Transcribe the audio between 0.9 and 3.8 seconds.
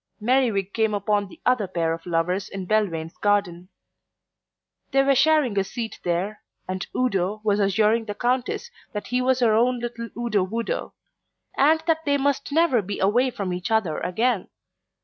upon the other pair of lovers in Belvane's garden.